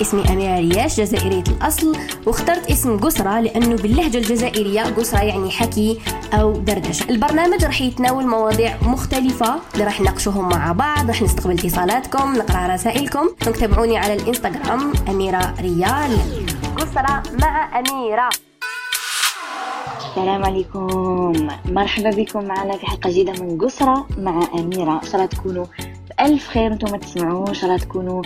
[0.00, 1.96] اسمي أميرة رياش جزائرية الأصل.
[2.26, 6.00] واخترت اسم قسرة لأنه باللهجة الجزائرية قسرة يعني حكي
[6.32, 7.10] أو دردشة.
[7.10, 13.28] البرنامج راح يتناول مواضيع مختلفة اللي راح نناقشوهم مع بعض راح نستقبل اتصالاتكم نقرأ رسائلكم.
[13.60, 16.18] تابعوني على الإنستغرام أميرة ريال.
[16.76, 18.28] قسرة مع أميرة.
[20.10, 21.32] السلام عليكم.
[21.64, 25.00] مرحبا بكم معنا في حلقة جديدة من قسرة مع أميرة.
[25.02, 25.66] إن شاء الله تكونوا
[26.08, 28.22] بألف خير تسمعوا إن شاء الله تكونوا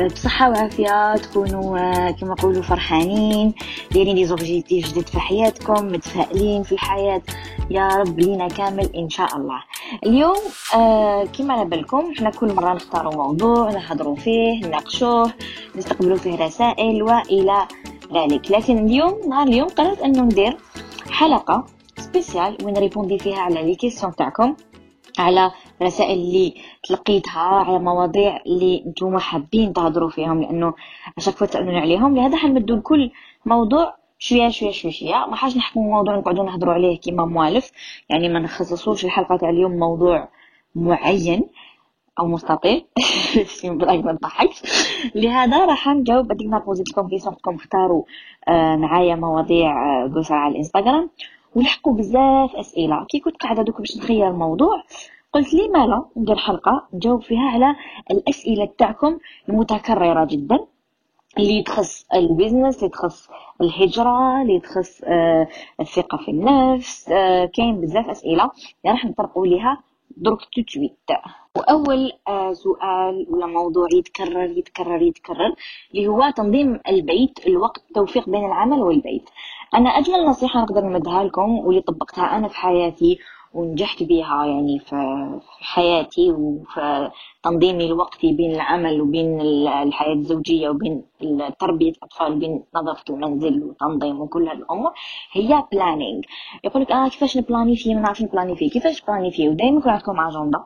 [0.00, 3.54] بصحة وعافية تكونوا كما نقولوا فرحانين.
[3.92, 7.22] دايرين des objectifs جدد في حياتكم متفائلين في الحياة.
[7.70, 9.62] يا رب لينا كامل إن شاء الله.
[10.06, 10.36] اليوم
[10.74, 15.32] آه، كما على بالكم إحنا كل مرة نختاروا موضوع نحضروا فيه نناقشوه
[15.76, 17.66] نستقبلوا فيه رسائل وإلى
[18.14, 18.50] ذلك.
[18.50, 20.56] لكن اليوم نهار اليوم قررت أنه ندير
[21.10, 21.66] حلقة
[21.98, 24.54] spéciale وين répondi فيها على les questions تاعكم.
[25.18, 25.50] على
[25.82, 30.74] رسائل اللي تلقيتها على مواضيع اللي نتوما حابين تهضروا فيهم لأنه
[31.18, 32.16] à chaque fois تسألوني عليهم.
[32.16, 33.10] لهذا حنمدوا لكل
[33.46, 35.26] موضوع شوية شوية شوية شوية.
[35.26, 37.70] ما حاش نحكموا موضوع نقعدوا نهضروا عليه كيما موالف.
[38.08, 40.28] يعني ما نخصصوش الحلقة تاع اليوم موضوع
[40.74, 41.48] معين
[42.18, 42.84] أو مستطيل.
[43.64, 44.62] بالك ما تضحكش.
[45.14, 48.04] لهذا راح نجاوب هذيك نهار بوزيت لكم question اختاروا
[48.48, 51.10] آه معايا مواضيع آه على الإنستغرام.
[51.56, 53.04] ولحقوا بزاف أسئلة.
[53.08, 54.82] كي كنت قاعدة دوك باش نخير الموضوع
[55.32, 57.76] قلت لي مالا ندير حلقة نجاوب فيها على
[58.10, 60.58] الأسئلة تاعكم المتكررة جدا
[61.38, 63.28] اللي تخص البيزنس اللي تخص
[63.60, 65.48] الهجرة اللي تخص آه
[65.80, 68.44] الثقة في النفس آه كاين بزاف أسئلة.
[68.44, 69.82] اللي راح نطرقوا ليها
[70.16, 70.38] درك
[70.74, 70.98] تويت.
[71.56, 75.54] وأول آه سؤال ولا موضوع يتكرر يتكرر يتكرر
[75.94, 79.30] اللي هو تنظيم البيت الوقت التوفيق بين العمل والبيت.
[79.74, 83.18] أنا أجمل نصيحة نقدر نمدها لكم واللي طبقتها أنا في حياتي
[83.54, 84.96] ونجحت بها يعني في
[85.60, 87.10] حياتي وفي
[87.42, 91.04] تنظيمي لوقتي بين العمل وبين الحياة الزوجية وبين
[91.58, 94.92] تربية الأطفال وبين نظافة المنزل وتنظيم وكل هالأمور
[95.32, 96.24] هي planning
[96.64, 98.70] يقولك آه كيفاش نبلاني فيه؟ ما نعرفش نبلاني فيه.
[98.70, 100.64] كيفاش نبلاني فيه؟ ودائما يكون عندكم أجندة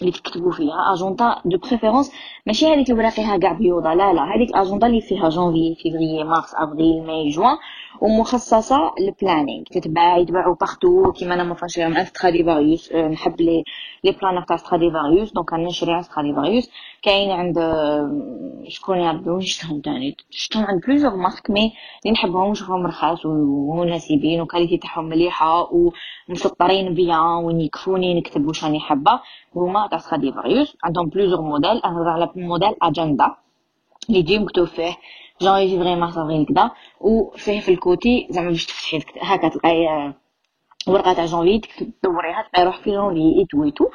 [0.00, 2.12] اللي تكتبوا فيها agenda de préférence
[2.46, 6.54] ماشي هذيك اللي وراقيها كاع بيوضة لا لا هذيك الاجوندا اللي فيها جانفي فيفري مارس
[6.54, 7.56] افريل ماي جوان
[8.00, 13.64] ومخصصة لل planning تتباع يتباعوا partout كيما أنا مثلا نشريهم عند Stradivarius نحب les
[14.04, 16.70] les planners تاع Stradivarius donc أنا نشري عند Stradivarius
[17.02, 17.58] كاين عند
[18.68, 21.72] شكون يا ربي وين تاني؟ شفتهم عند plusieurs marques mais
[22.04, 25.68] اللي نحبهم نشوفهم رخاص ومناسبين و qualité تاعهم مليحة
[26.28, 29.20] ومسطرين bien وين يكفوني نكتب واش راني حابة.
[29.56, 33.34] هما تاع Stradivarius عندهم plusieurs modèles أنا على modèle agenda
[34.08, 34.96] اللي يجي مكتوب فيه
[35.42, 40.12] جانفي فيفري مارس افريل كدا وفيه في ال côté زعما باش تفتحي هكا تلقاي
[40.88, 41.66] ورقة تاع جانفي
[42.02, 43.88] تدوريها تلقاي روح في جانفي et tout et tout.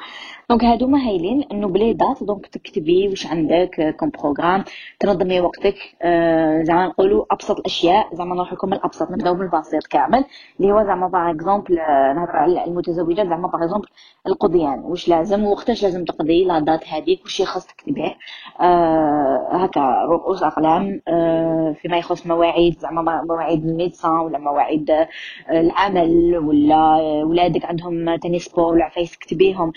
[0.50, 4.64] donc هادو ما هايلين انه ب les dates donc تكتبي واش عندك comme programme
[5.00, 10.24] تنظمي وقتك آه زعما نقولوا أبسط الأشياء زعما نروح لكم من الأبسط نبدأو بالبسيط كامل
[10.60, 11.74] اللي هو زعما par exemple
[12.16, 13.86] نهضر على المتزوجات زعما par exemple
[14.26, 18.16] القضيان واش لازم وقتاش لازم تقضي la date هذيك واش خاص تكتبيه
[18.60, 25.08] آه هكا رؤوس أقلام آه فيما يخص مواعيد زعما مواعيد ال médecin ولا مواعيد آه،
[25.50, 29.72] العمل ولا ولادك عندهم تاني sport ولا عفايس تكتبيهم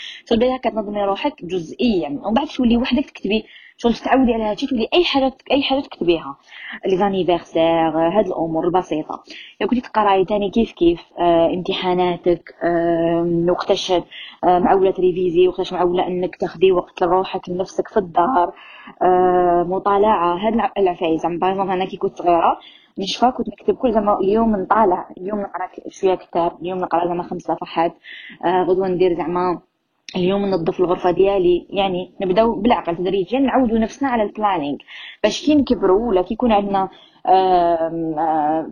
[0.63, 2.09] كتنظمي روحك جزئيا.
[2.23, 3.45] ومن بعد تولي وحدك تكتبي
[3.77, 6.35] شغل تتعودي على هادشي تولي أي حاجة أي حاجة تكتبيها.
[6.85, 9.23] les anniversaires هاد الأمور البسيطة.
[9.61, 16.07] لو كنتي تقراي تاني كيف كيف آه امتحاناتك آه وقتاش آه معولة تريفيزي وقتاش معولة
[16.07, 18.53] إنك تاخدي وقت لروحك لنفسك في الدار
[19.01, 20.35] آه مطالعة.
[20.47, 22.59] هاد العفايس زعما par أنا كي كنت صغيرة
[22.99, 27.41] نشفى كنت نكتب كل زعما اليوم نطالع اليوم نقرا شوية كتاب اليوم نقرا زعما خمس
[27.41, 27.93] صفحات.
[28.45, 29.59] آه غدوة ندير زعما
[30.15, 31.67] اليوم ننظف الغرفة ديالي.
[31.69, 34.77] يعني نبداو بالعقل تدريجيا نعودوا نفسنا على ال planning
[35.23, 36.89] باش كي نكبروا ولا كي يكون عندنا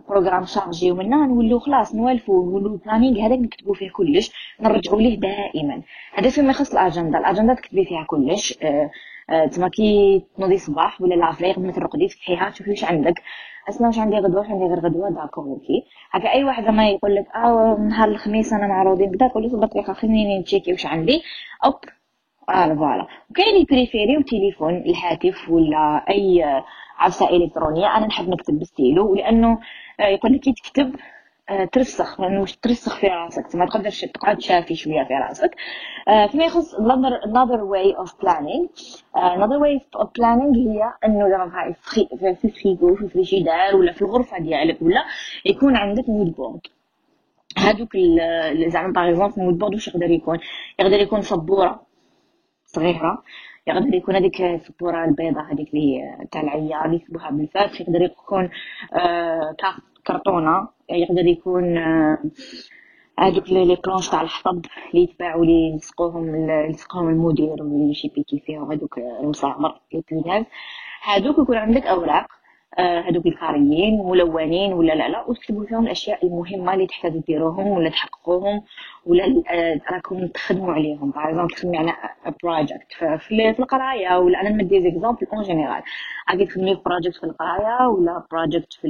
[0.08, 5.20] programme chargé ومنا نولوا خلاص نوالفوا نولوا ال planning هذاك نكتبوا فيه كلش نرجعوا ليه
[5.20, 5.82] دائما.
[6.14, 8.90] هذا فيما يخص الاجنده الاجنده تكتبي فيها كلش أه
[9.52, 13.22] تما كي تنوضي الصباح ولا العصريه قبل ما ترقدي تفتحيها تشوفي واش عندك.
[13.68, 15.82] أسمع واش عندي غدوة واش عندي غير غدوة d'accord OK.
[16.10, 19.92] هكا أي واحد زعما يقول لك آه نهار الخميس أنا معروضين بدا تقول له دقيقه
[19.92, 21.22] خليني نتشيكي واش عندي.
[21.64, 21.74] hop
[22.48, 23.06] voilà voilà.
[23.30, 26.62] وكاين اللي بريفيريو تليفون الهاتف ولا أي
[26.98, 29.58] عفسه إلكترونية أنا نحب نكتب بستيلو لأنه
[30.00, 30.98] يقول لك كي تكتب آه،
[31.72, 35.50] ترسخ لأنه ترسخ في راسك ما تقدرش تقعد شافي شوية في راسك.
[36.08, 38.68] آه، فيما يخص another way of planning
[39.16, 42.08] uh, another way of planning هي إنه زعما في
[42.44, 45.04] الفريغو في الفريجيدار ولا في الغرفة ديالك ولا
[45.44, 46.60] يكون عندك mood board
[47.58, 47.96] هادوك
[48.66, 50.38] زعما par exemple mood board واش يقدر يكون؟
[50.78, 51.82] يقدر يكون سبورة
[52.66, 53.22] صغيرة
[53.66, 58.50] يقدر يكون هذيك السبورة البيضاء هذيك اللي تاع العيار اللي يكتبوها بالفاس يقدر يكون
[58.94, 59.56] آه
[60.06, 60.68] كرتونة.
[60.90, 62.18] يقدر يكون آه
[63.18, 68.72] هذوك les planches تاع الحطب اللي يتباعوا لي يلصقوهم يلصقوهم المدير واللي شي بيكي فيهم
[68.72, 70.44] هذوك المسامر les punaises
[71.02, 72.26] هذوك يكون عندك أوراق
[72.78, 77.90] آه، هذوك الكاريين ملونين ولا لا لا وتكتبوا فيهم الأشياء المهمة اللي تحتاجوا ديروهم ولا
[77.90, 78.62] تحققوهم
[79.06, 81.10] ولا آه، راكم تخدموا عليهم.
[81.10, 81.92] par exemple تخدمي على
[82.42, 85.82] project في القراية ولا أنا نمد des exemples en général
[86.30, 88.86] راكي تخدمي في project في القراية ولا project في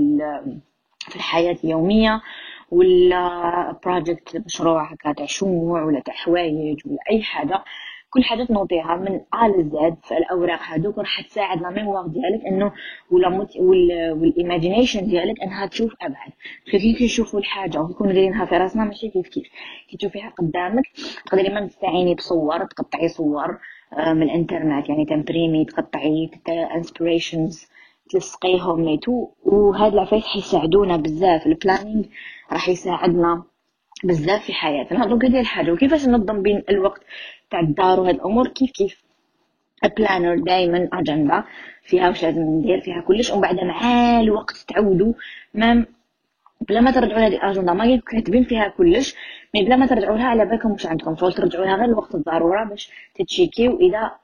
[1.08, 2.20] في الحياة اليومية
[2.70, 7.64] ولا project مشروع هكا تاع شموع ولا تاع حوايج ولا أي حاجة.
[8.10, 12.46] كل حاجة تنوضيها من A ل Z في الأوراق هذوك راح تساعد la mémoire ديالك
[12.46, 12.72] إنه
[13.10, 16.32] ولا موت وال imagination ديالك إنها تشوف أبعد.
[16.70, 19.44] كيف يشوفوا الحاجة ويكونوا دايرينها في راسنا ماشي كيف كيف.
[19.90, 20.84] كي تشوفيها قدامك
[21.26, 23.58] تقدري ما تستعيني بصور تقطعي صور
[23.98, 24.88] آه، من الإنترنت.
[24.88, 26.30] يعني تمبريمي تقطعي
[26.76, 27.71] inspirations
[28.10, 31.46] تلصقيهم et tout وهاد العفايس حيساعدونا بزاف.
[31.46, 32.04] ال planning
[32.52, 33.42] راح يساعدنا
[34.04, 35.06] بزاف في حياتنا.
[35.06, 35.72] donc هذه الحاجة.
[35.72, 37.02] وكيفاش ننظم بين الوقت
[37.50, 39.02] تاع الدار وهاد الأمور؟ كيف كيف؟
[39.96, 41.44] planner دائما اجندا
[41.82, 43.30] فيها واش لازم ندير فيها كلش.
[43.30, 45.12] ومن بعد مع الوقت تعودوا
[45.54, 45.86] ما
[46.68, 49.14] بلا ما ترجعوا لهذه الأجندة ما كاتبين فيها كلش.
[49.54, 51.16] mais بلا ما ترجعوا لها على بالكم واش عندكم.
[51.16, 53.80] شغل ترجعوا لها غير الوقت الضرورة باش تتشيكيو.
[53.80, 54.21] إذا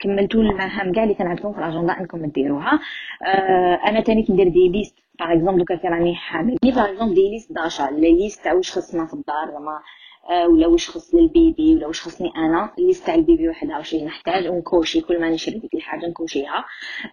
[0.00, 2.80] كملتوا المهام كاع اللي كان عندكم في الاجنده إنكم ديروها.
[3.26, 6.56] آه أنا تاني كندير des listes par exemple دوكا راني حامل.
[6.62, 9.80] par exemple des listes d'achat les listes تاع واش خصنا في الدار زعما.
[10.28, 12.72] ولا واش خص لل bébé ولا واش خصني أنا.
[12.78, 16.64] ال liste تاع ال bébé وحدها واش نحتاج ونكوشي كل ما نشري ديك الحاجة نكوشيها.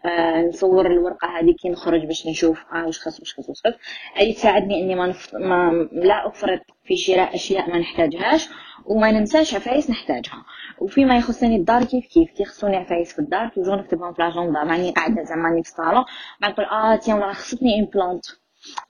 [0.06, 3.74] آه نصور الورقة هذه كي نخرج باش نشوف آه واش خص واش خص واش خص
[4.20, 5.36] أي تساعدني إني ما, نف...
[5.36, 8.50] ما لا افرط في شراء أشياء ما نحتاجهاش
[8.86, 10.46] وما ننساش عفايس نحتاجها.
[10.80, 14.92] وفيما يخصني الدار كيف كيف؟ كي يخصوني عفايس في الدار toujours نكتبهم في l'agenda معني
[14.92, 16.06] قاعدة زعما في الصالون.
[16.44, 18.26] نقول آه تيام راه خصتني une plante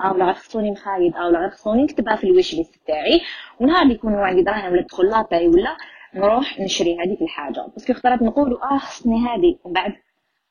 [0.01, 3.21] أو لا خصوني مخايد أو لا خصوني نكتبها في ال wish list تاعي
[3.59, 5.77] ونهار اللي يكونوا عندي دراهم ولا تدخل la paye ولا
[6.15, 7.65] نروح نشري هذيك الحاجة.
[7.73, 9.59] parce que خطرات نقولوا آه خصني هذه.
[9.63, 9.93] ومن بعد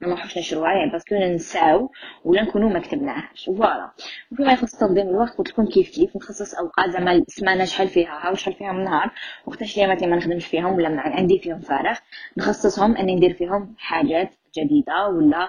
[0.01, 1.91] ما نروحوش نشروها يعني parce que ننساو
[2.25, 3.45] ولا نكونوا ما كتبناهاش.
[3.47, 3.91] voilà.
[4.33, 8.55] وفيما يخص تنظيم الوقت قلت لكم كيف كيف نخصص أوقات زعما السمانه شحال فيها وشحال
[8.55, 9.11] فيها من النهار
[9.47, 11.97] وقتاش الايامات اللي ما نخدمش فيهم ولا عندي فيهم فارغ.
[12.37, 15.49] نخصصهم أني ندير فيهم حاجات جديدة ولا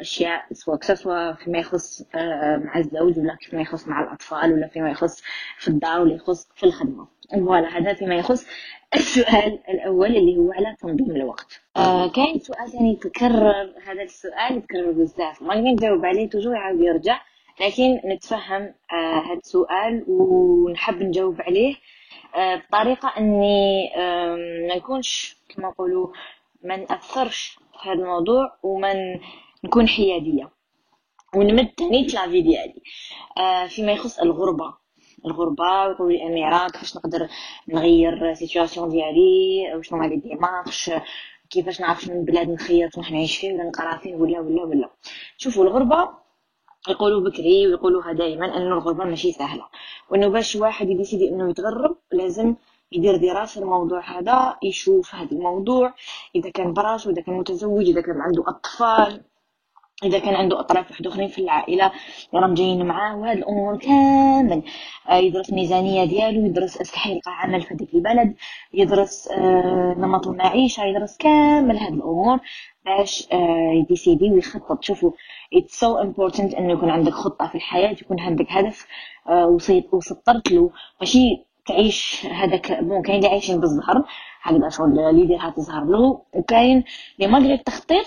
[0.00, 4.90] أشياء سواء سواء فيما يخص آه، مع الزوج ولا فيما يخص مع الأطفال ولا فيما
[4.90, 5.22] يخص
[5.58, 7.06] في الدار ولا يخص في الخدمة.
[7.32, 8.46] voilà هذا فيما يخص
[8.94, 11.60] السؤال الأول اللي هو على تنظيم الوقت.
[11.76, 15.42] آه كاين سؤال ثاني تكرر هذا السؤال يتكرر بزاف.
[15.42, 17.20] ما نجاوب عليه توجور يعاود يرجع.
[17.60, 21.74] لكن نتفهم آه هذا السؤال ونحب نجاوب عليه
[22.36, 24.36] آه بطريقة إني آه
[24.68, 26.08] ما نكونش كما نقولوا
[26.64, 28.94] ما نأثرش في هذا الموضوع وما
[29.64, 30.50] نكون حيادية.
[31.36, 32.82] ونمد تاني لافي ديالي
[33.38, 34.74] آه فيما يخص الغربة.
[35.26, 37.28] الغربة ويقولوا لي اميره كيفاش نقدر
[37.68, 40.90] نغير situation ديالي وشنو هما les démarches
[41.50, 44.90] كيفاش نعرف من بلاد نخير نروح نعيش فيه ولا نقرا فيه ولا ولا ولا.
[45.36, 46.08] شوفوا الغربة
[46.88, 49.64] يقولوا بكري ويقولوها دائما انه الغربة ماشي سهلة.
[50.10, 52.54] وأنه باش واحد يديسيدي أنه يتغرب لازم
[52.92, 55.94] يدير دراسة الموضوع هذا يشوف هذا الموضوع
[56.34, 59.22] إذا كان براسه وإذا كان متزوج إذا كان عنده أطفال
[60.04, 61.92] إذا كان عنده أطراف واحد آخرين في العائلة
[62.34, 64.62] راهم جايين معاه وهاد الأمور كامل.
[65.08, 68.34] آه، يدرس ميزانيه ديالو يدرس اسك حيلقى عمل في هذيك البلد
[68.74, 72.38] يدرس آه، نمط المعيشة يدرس كامل هاد الأمور
[72.84, 74.82] باش آه، يديسيدي ويخطط.
[74.84, 75.10] شوفوا
[75.54, 78.86] it's so important إنه يكون عندك خطة في الحياة يكون عندك هدف
[79.92, 80.70] وسطرت له.
[81.00, 84.04] ماشي تعيش هذاك بون كاين اللي عايشين بالزهر
[84.42, 86.84] هكذا شغل اللي يديرها تزهر له وكاين
[87.18, 88.06] اللي ماغري التخطيط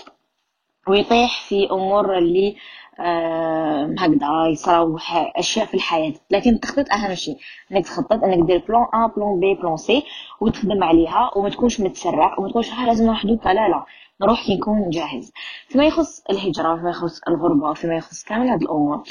[0.88, 2.56] ويطيح في أمور اللي
[3.00, 4.98] آه هكذا يصراو
[5.36, 6.12] أشياء في الحياة.
[6.30, 7.36] لكن التخطيط أهم شيء
[7.72, 10.02] إنك تخطط إنك دير plan A plan B plan C
[10.40, 13.84] وتخدم عليها وما تكونش متسرع وما تقولش لازم نروح دوكا لا لا
[14.20, 15.32] نروح كي نكون جاهز.
[15.68, 19.02] فيما يخص الهجرة وفيما يخص الغربة وفيما يخص كامل هاد الأمور.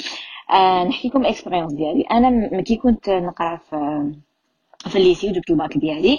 [0.50, 2.02] آه نحكي لكم ال experience ديالي.
[2.02, 3.76] أنا كي كنت نقرأ في
[4.78, 6.18] في ال lycée ودرت الباك ديالي.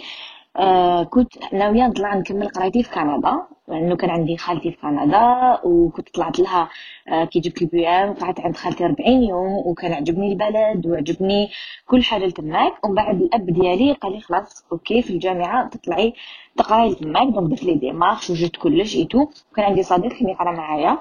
[0.58, 6.10] آه كنت ناويه نطلع نكمل قرايتي في كندا لأنه كان عندي خالتي في كندا وكنت
[6.10, 6.70] طلعت لها
[7.08, 11.50] آه كي جبت ال BEM قعدت عند خالتي 40 يوم وكان عجبني البلد وعجبني
[11.86, 12.86] كل حاجة تماك.
[12.86, 16.14] ومن بعد الأب ديالي قال لي خلاص OK في الجامعة تطلعي
[16.58, 17.28] تقراي تماك.
[17.28, 20.98] donc درت les démarches وجدت كلش et tout وكان عندي صديق كان يقرا معايا.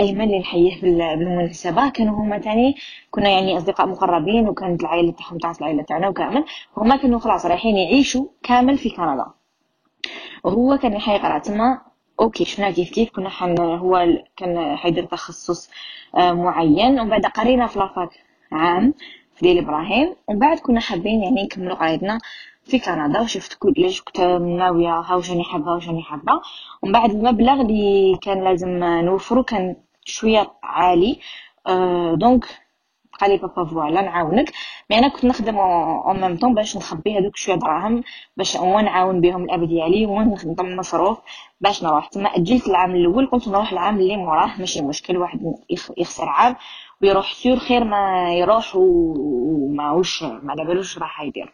[0.00, 1.88] أيمن اللي نحييه بالمناسبة.
[1.88, 2.74] كانوا هما تاني
[3.10, 6.44] كنا يعني أصدقاء مقربين وكانت العائلة تاعهم تعرف العائلة تاعنا وكامل.
[6.76, 9.26] هما كانوا خلاص رايحين يعيشوا كامل في كندا.
[10.44, 11.80] وهو كان يقرا تما
[12.20, 13.10] OK شفنا كيف كيف.
[13.10, 15.70] كنا حن هو كان حيدير تخصص
[16.16, 17.00] آه، معين.
[17.00, 18.10] ومن بعد قرينا في la fac
[18.52, 18.94] عام
[19.34, 20.14] في دالي إبراهيم.
[20.28, 22.18] ومن بعد كنا حابين يعني نكملوا قرايتنا
[22.64, 23.20] في كندا.
[23.20, 26.40] وشفت كلش كنت ناوية ها واش راني حابة واش راني حابة
[26.82, 31.20] ومن بعد المبلغ اللي كان لازم نوفرو كان شوية عالي.
[32.14, 32.44] donc
[33.20, 34.52] قالي بابا voilà نعاونك.
[34.90, 38.02] mais أنا كنت نخدم en même temps باش نخبي هذوك شوية دراهم
[38.36, 41.18] باش هو نعاون بهم الأب ديالي ونخدم مصروف
[41.60, 42.08] باش نروح.
[42.08, 45.54] تما أجلت العام الأول قلت نروح العام اللي موراه ماشي مشكل واحد
[45.98, 46.56] يخسر عام
[47.02, 51.52] ويروح sûr خير ما يروح وماهوش ما على بالوش راح يدير.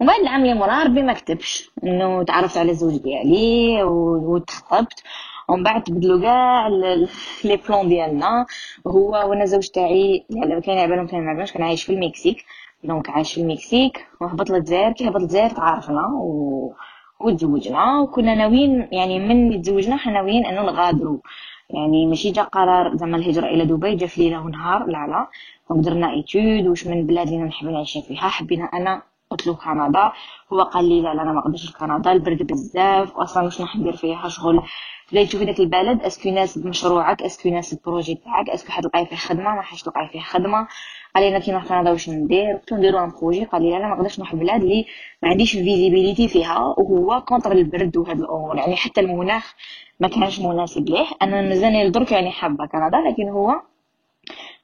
[0.00, 5.02] ومن بعد العام اللي موراه ربي ما كتبش إنه تعرفت على الزوج ديالي وتخطبت.
[5.48, 6.68] ومن بعد تبدلوا كاع
[7.44, 8.46] les plans ديالنا.
[8.86, 12.44] هو وأنا زوج تاعي يعني كان على بالهم كان ما كان عايش في المكسيك.
[12.84, 14.92] donc عايش في المكسيك وهبط للجزائر.
[14.92, 16.72] كي هبط للجزائر تعرفنا و...
[17.20, 18.00] وتزوجنا.
[18.00, 21.18] وكنا ناويين يعني من تزوجنا حنا ناويين انه نغادروا
[21.70, 24.86] يعني ماشي جا قرار زعما الهجرة إلى دبي جا في ليلة ونهار.
[24.86, 25.28] لا لا.
[25.70, 28.28] donc درنا étude واش من البلاد اللي نحب نعيش فيها.
[28.28, 30.12] حبينا أنا قلت له كندا.
[30.52, 33.16] هو قال لي لا لا أنا ما لكندا البرد بزاف.
[33.16, 34.62] واصلا واش راح ندير فيها؟ شغل
[35.12, 38.65] تبداي تشوفي داك البلد est-ce que يناسب مشروعك est-ce que يناسب ال projet تاعك est-ce
[38.65, 40.66] que حتلقاي فيه خدمة ما حاش تلقاي فيه خدمة.
[41.16, 43.78] قال لي كي نروح كندا واش ندير؟ قلت له نديرو un projet قال لي لا
[43.88, 44.84] ما نقدرش نروح بلاد اللي
[45.22, 49.54] ما عنديش visibilité فيها وهو contre البرد وهاد الأمور يعني حتى المناخ
[50.00, 51.06] ما كانش مناسب ليه.
[51.22, 53.60] أنا مازالني درك يعني حابه كندا لكن هو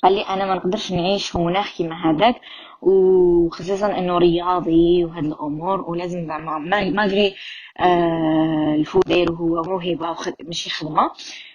[0.03, 2.41] قال لي أنا ما نقدرش نعيش في مناخ كيما هذاك
[2.83, 6.59] وخصوصا إنه رياضي وهاد الأمور ولازم زعما
[6.91, 7.35] malgré
[7.81, 11.11] آه ال foot داير هو موهبة ماشي خدمة.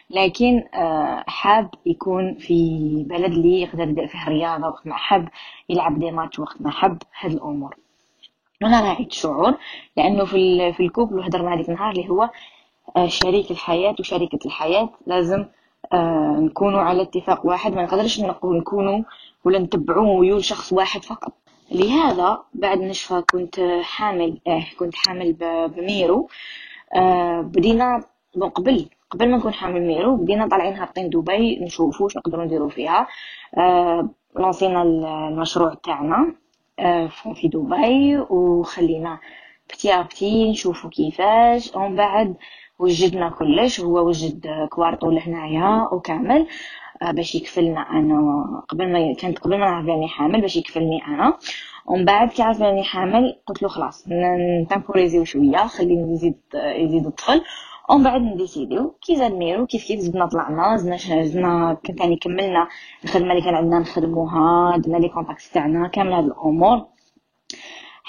[0.09, 5.27] لكن آه حاب يكون في بلد اللي يقدر يدير فيه رياضة وقت ما حب
[5.69, 7.75] يلعب دي ماتش وقت ما حب هاد الأمور.
[8.63, 9.57] أنا راعيت الشعور
[9.97, 12.29] لأنه في في الكوبل هضرنا هذيك النهار اللي هو
[12.97, 15.45] آه شريك الحياة وشريكة الحياة لازم
[15.93, 17.73] آه نكونوا على اتفاق واحد.
[17.73, 19.03] ما نقدرش نكونوا
[19.45, 21.33] ولا نتبعوا ميول شخص واحد فقط.
[21.71, 25.33] لهذا بعد نشفى كنت حامل آه كنت حامل
[25.75, 26.27] بميرو.
[26.95, 28.03] آه بدينا
[28.55, 33.07] قبل قبل ما نكون حامل ميرو بدينا طالعين هابطين دبي نشوفوا واش نقدروا نديروا فيها.
[33.57, 34.09] آه
[34.39, 36.35] لانسينا المشروع تاعنا
[36.79, 39.19] آه في دبي وخلينا
[39.69, 41.75] بتي بتي نشوفوا كيفاش.
[41.75, 42.35] ومن بعد
[42.83, 46.47] وجدنا كلش هو وجد كوارطو لهنايا وكامل
[47.01, 51.37] آه، باش يكفلنا أنا قبل ما كانت قبل ما نعرف راني حامل باش يكفلني أنا.
[51.85, 54.05] ومن بعد كي عرف راني حامل قلت له خلاص
[54.61, 57.41] نتمبوريزيو شوية خليني يزيد يزيد الطفل.
[57.89, 62.67] ومن بعد نديسيديو كي زاد ميرو كيف كيف زدنا طلعنا زدنا زدنا يعني كملنا
[63.03, 66.85] الخدمة اللي كان عندنا نخدموها درنا les contacts تاعنا كامل هاد الأمور.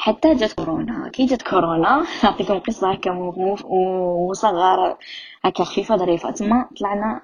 [0.04, 1.08] حتى جات كورونا.
[1.08, 3.12] كي جات كورونا نعطيكم قصه هكا
[4.30, 4.98] مصغره
[5.44, 6.30] هكا خفيفة ظريفة.
[6.30, 7.20] تما طلعنا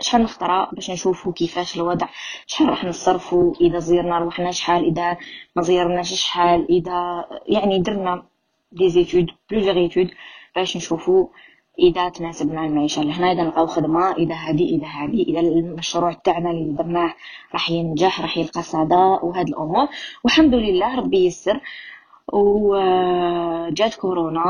[0.00, 2.06] شحال من خطرة باش نشوفو كيفاش الوضع.
[2.46, 5.16] شحال راح نصرفو؟ إذا زيرنا روحنا شحال؟ إذا
[5.56, 8.22] ما زيرناش شحال؟ إذا يعني درنا
[8.72, 10.10] des études plusieurs études
[10.56, 11.28] باش نشوفو
[11.78, 13.02] إذا تناسبنا المعيشة.
[13.02, 15.22] لهنا إذا نلقاو خدمة إذا هادي إذا هادي.
[15.22, 17.14] إذا المشروع تاعنا اللي درناه
[17.52, 19.88] راح ينجح راح يلقى صدى وهاد الأمور.
[20.24, 21.60] والحمد لله ربي يسر.
[22.28, 24.44] وجات كورونا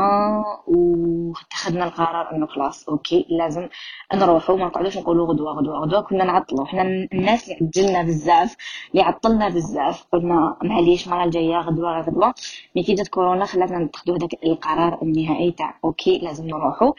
[0.67, 3.69] واتخذنا القرار انه خلاص okay لازم
[4.13, 6.65] نروحوا ما نقعدوش نقولوا غدوة غدوة غدوة كنا نعطلوا.
[6.65, 6.81] حنا
[7.13, 8.55] الناس اللي عجلنا بزاف
[8.91, 12.33] اللي عطلنا بزاف قلنا معليش المرة الجاية غدوة غدوة.
[12.75, 16.93] mais كي جات كورونا خلاتنا نتخذوا هذاك القرار النهائي تاع okay لازم نروحوا.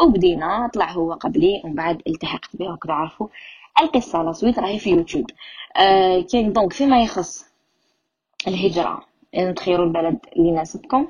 [0.00, 3.28] وبدينا طلع هو قبلي ومن بعد التحقت به وكذا عرفوا.
[3.82, 5.26] القصة لا راهي في يوتيوب.
[5.76, 7.44] آه كاين donc فيما يخص
[8.48, 9.09] الهجرة.
[9.56, 11.06] تخيروا البلد اللي يناسبكم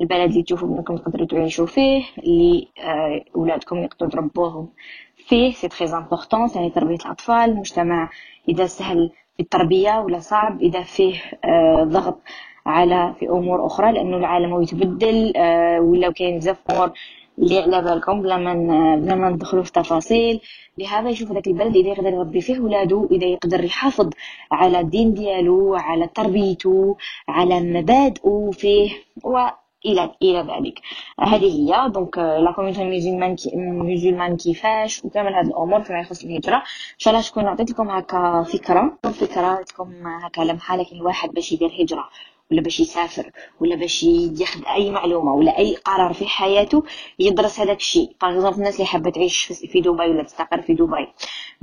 [0.00, 4.68] البلد اللي تشوفوا انكم تقدروا تعيشوا فيه اللي آه، اولادكم يقدروا تربوهم
[5.16, 5.52] فيه.
[5.52, 8.10] c'est très important يعني تربيه الاطفال المجتمع
[8.48, 10.62] اذا سهل في التربية ولا صعب.
[10.62, 11.14] اذا فيه
[11.44, 12.20] آه، ضغط
[12.66, 16.92] على في أمور أخرى لأنه العالم يتبدل آه، ولا كاين بزاف أمور
[17.38, 18.54] اللي على بالكم بلا ما
[18.96, 20.40] بلا ما ندخلوا في تفاصيل.
[20.78, 24.10] لهذا يشوف ذاك البلد إذا يقدر يربي فيه ولادو إذا يقدر يحافظ
[24.52, 26.96] على الدين ديالو على تربيته
[27.28, 28.90] على مبادئه فيه
[29.24, 30.80] والى إلى ذلك.
[31.20, 36.56] هذه هي donc la communauté musulmane musulmane كيفاش وكامل هذه الأمور فيما يخص الهجرة.
[36.56, 38.98] إن شاء الله تكون عطيت لكم هكا فكرة.
[39.04, 42.08] فكرة تكون هكا لمحة لكن الواحد باش يدير هجرة.
[42.50, 44.02] ولا باش يسافر ولا باش
[44.40, 46.82] ياخذ أي معلومة ولا أي قرار في حياته
[47.18, 48.16] يدرس هذاك الشيء.
[48.22, 51.08] par الناس اللي حابة تعيش في دبي ولا تستقر في دبي.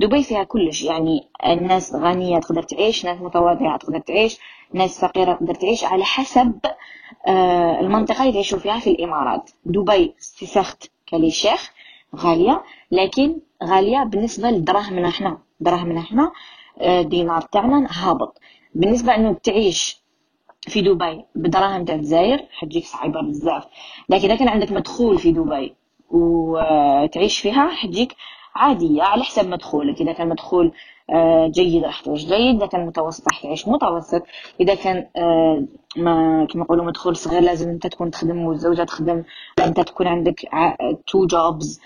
[0.00, 4.38] دبي فيها كلش يعني الناس غنية تقدر تعيش ناس متواضعة تقدر تعيش
[4.74, 6.58] ناس فقيرة تقدر تعيش على حسب
[7.26, 9.50] آه، المنطقة اللي يعيشوا فيها في الإمارات.
[9.64, 11.70] دبي سيسخت كالي شيخ
[12.16, 16.32] غالية لكن غالية بالنسبة لدراهمنا إحنا دراهمنا إحنا
[16.80, 18.38] الدينار تاعنا هابط.
[18.74, 20.01] بالنسبة إنه تعيش
[20.68, 23.64] في دبي بدراهم تاع الجزائر حتجيك صعيبة بزاف.
[24.08, 25.74] لكن إذا كان عندك مدخول في دبي
[26.10, 28.16] وتعيش فيها حتجيك
[28.54, 30.00] عادية على حسب مدخولك.
[30.00, 30.72] إذا كان مدخول
[31.10, 32.56] آه، جيد راح تعيش جيد.
[32.56, 34.22] إذا كان متوسط راح تعيش متوسط.
[34.60, 35.64] إذا كان آه،
[35.96, 39.22] ما كما يقولوا مدخول صغير لازم أنت تكون تخدم والزوجة تخدم.
[39.58, 40.40] أنت تكون عندك
[41.06, 41.80] تو جوبز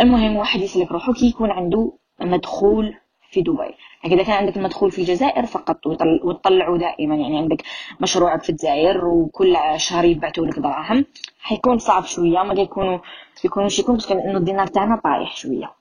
[0.00, 2.94] المهم واحد يسلك روحه كي يكون عنده مدخول
[3.30, 3.74] في دبي.
[4.12, 5.86] إذا كان عندك المدخول في الجزائر فقط
[6.24, 7.14] وتطلعوا دائما.
[7.16, 7.62] يعني عندك
[8.00, 11.04] مشروعك في الجزائر وكل شهر يبعثوا لك دراهم.
[11.40, 12.98] حيكون صعب شوية ما يكونوا
[13.44, 15.72] يكونوش يكون بس انه الدينار تاعنا طايح شوية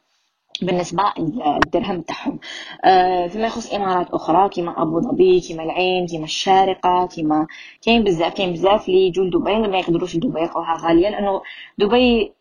[0.61, 2.39] بالنسبة للدرهم تاعهم.
[2.85, 7.47] آه فيما يخص إمارات أخرى كما أبو ظبي كما العين كما الشارقة كما
[7.81, 11.41] كاين بزاف كاين بزاف اللي يجوا لدبي ما يقدروش لدبي يلقوها غالية لأنه
[11.77, 12.33] دبي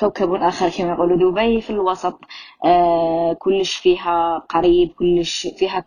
[0.00, 2.20] كوكب آخر كما يقولوا دبي في الوسط.
[2.64, 5.84] آه كلش فيها قريب كلش فيها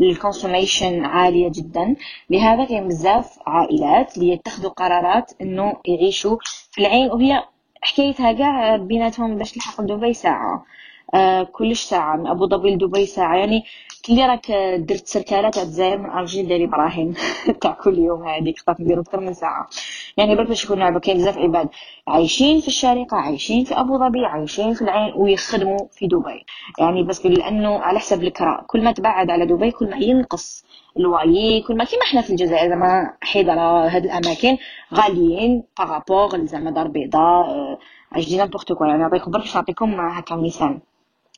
[0.00, 1.96] الكونسوميشن عالية جدا.
[2.30, 6.36] لهذا كاين بزاف عائلات اللي يتخذوا قرارات إنه يعيشوا
[6.70, 7.10] في العين.
[7.10, 7.44] وهي
[7.82, 10.64] حكايتها كاع بيناتهم باش تلحق دبي ساعة.
[11.14, 13.36] آه كلش ساعة من أبو ظبي لدبي ساعة.
[13.36, 13.64] يعني
[14.06, 17.14] كلي راك درت سركالة تاع الجزائر من ألجير ديري إبراهيم.
[17.60, 19.68] تاع كل يوم هذيك خطات نديرو أكثر من ساعة.
[20.16, 21.68] يعني برك باش يكونوا كاين بزاف عباد.
[22.08, 26.44] عايشين في الشارقة عايشين في أبو ظبي عايشين في العين ويخدموا في دبي.
[26.78, 30.64] يعني بس لأنه على حسب الكراء كل ما تبعد على دبي كل ما ينقص
[30.96, 34.56] الوايي كل ما كيما حنا في الجزائر زعما حيدرة هاد الأماكن
[34.94, 37.78] غاليين par rapport زعما دار بيضاء
[38.12, 38.86] je dis n'importe quoi.
[38.86, 40.80] يعني نعطيكم برك نعطيكم هكا مثال.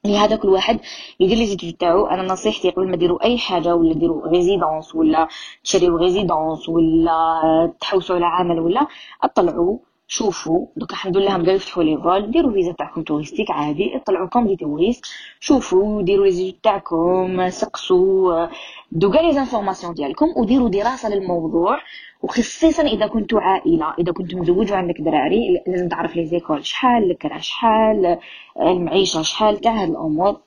[0.07, 0.81] لهذا كل واحد
[1.21, 5.29] يدير les études تاعو أنا نصيحتي قبل ما ديروا أي حاجة ولا ديروا résidence ولا
[5.65, 8.87] تشريو résidence ولا تحوسوا على عمل ولا
[9.23, 9.79] اطلعوا
[10.17, 14.57] شوفوا دوك الحمد لله يفتحوا les vols ديروا فيزا تاعكم touristique عادي اطلعوا comme des
[14.57, 15.05] touristes
[15.41, 18.47] شوفوا ديروا لي تاعكم سقسوا
[18.93, 21.79] دوكا les informations ديالكم وديروا دراسة للموضوع.
[22.23, 27.39] وخصيصا إذا كنتوا عائلة إذا كنتوا مزوج وعندك دراري لازم تعرف les écoles شحال الكرا
[27.39, 28.19] شحال
[28.61, 30.41] المعيشة شحال تاع هاد الأمور.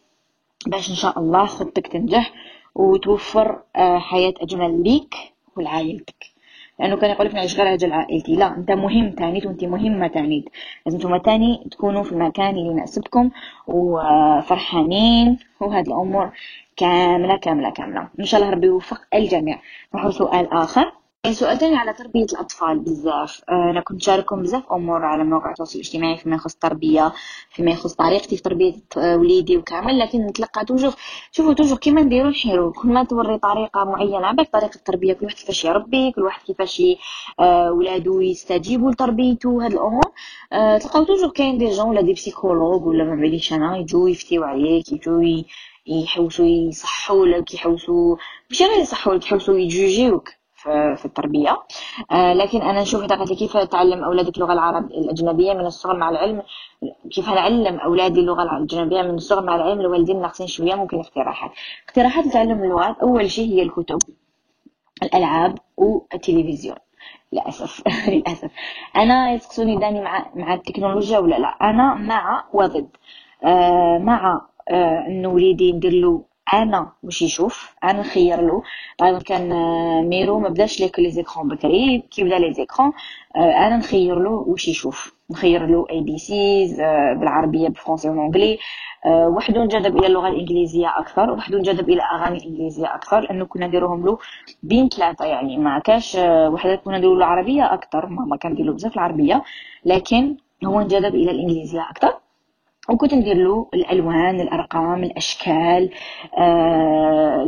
[0.68, 2.34] باش إن شاء الله خطتك تنجح
[2.76, 5.16] وتوفر آه، حياة أجمل ليك
[5.58, 6.35] ولعائلتك
[6.80, 10.46] لأنه كاين يقول لك نعيش غير أجل عائلتي لا أنت مهم تاني وأنت مهمة تاني
[10.86, 13.30] لازم أنتم تاني تكونوا في المكان اللي يناسبكم
[13.68, 15.38] وفرحانين.
[15.60, 16.32] وهذه الأمور
[16.78, 18.08] كاملة كاملة كاملة.
[18.20, 19.60] إن شاء الله ربي يوفق الجميع.
[19.96, 20.92] نروح سؤال آخر.
[21.34, 23.42] سؤال تاني على تربية الأطفال بزاف.
[23.50, 27.14] آه، أنا كنت شاركهم بزاف أمور على مواقع التواصل الاجتماعي فيما يخص التربية
[27.52, 30.94] فيما يخص طريقتي في تربية آه، وليدي وكامل لكن نتلقى توجور
[31.32, 35.36] شوفوا توجور كيما نديرو نحيرو كل ما توري طريقة معينة عباك طريقة التربية كل واحد
[35.38, 36.82] كيفاش يربي كل واحد كيفاش
[37.40, 40.12] آه، ولادو يستجيبوا لتربيته هاد الأمور.
[40.82, 44.92] تلقاو توجور كاين دي جون ولا دي بسيكولوج ولا ما بعديش أنا يجوا يفتيو عليك
[44.92, 45.44] يجوا
[45.88, 47.46] يحوسوا يصحوا لك
[48.50, 50.30] ماشي غير يصحوا لك يجوجيوك.
[50.95, 51.58] في التربية.
[52.12, 56.41] آه، لكن أنا نشوف كيف تعلم اولادك اللغة العربيه الأجنبية من الصغر مع العلم.
[57.12, 59.80] كيف نعلم اولادي اللغة الأجنبية من الصغر مع العلم.
[59.80, 61.51] الوالدين ناقصين شوية ممكن اقتراحات.
[61.89, 62.97] اقتراحات تعلم اللغات.
[62.99, 63.97] أول شيء هي الكتب
[65.04, 66.75] الألعاب والتلفزيون.
[67.34, 68.51] للأسف للأسف.
[68.95, 72.88] أنا يسقسوني راني مع مع التكنولوجيا ولا لا؟ أنا مع وضد.
[73.43, 76.23] آه مع آه إنه وليدي ندير له
[76.54, 78.64] أنا واش يشوف أنا نخير له.
[78.98, 82.91] طيب كان آه، ميرو ما بداش ليك les écrans بكري كي بدا les écrans
[83.36, 85.16] آه، أنا نخير له واش يشوف.
[85.32, 86.76] نخير له ABCs
[87.20, 88.58] بالعربية بالفرنسي والانجلي
[89.06, 93.68] آه، وحده انجذب إلى اللغة الإنجليزية أكثر وحده انجذب إلى أغاني الانجليزيه أكثر لأنه كنا
[93.68, 94.18] نديروهم له
[94.64, 95.58] بين ثلاثة يعني.
[95.58, 99.44] ما كاش وحدة كنا نديرو له العربية أكثر ماما كان نديرو بزاف العربية
[99.86, 102.14] لكن هو انجذب إلى الإنجليزية أكثر.
[102.89, 105.89] وكنت ندير له الألوان الأرقام الأشكال
[106.38, 107.48] آه،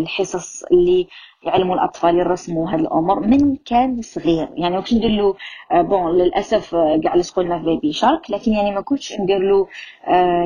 [0.00, 1.06] الحصص اللي
[1.42, 4.48] يعلموا الأطفال يرسموا هذه الأمور من كان صغير.
[4.56, 5.34] يعني كنت ندير له
[5.72, 9.66] آه، bon للأسف آه، كاع لصقوا في Baby Shark لكن يعني ما كنتش ندير له